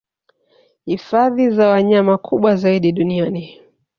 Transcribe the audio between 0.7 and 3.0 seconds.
Hifadhi za wanyama kubwa zaidi